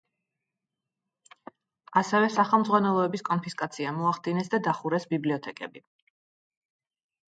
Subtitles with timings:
[2.01, 5.89] ასევე სახელმძღვანელოების კონფისკაცია მოახდინეს და დახურეს ბიბლიოთეკები.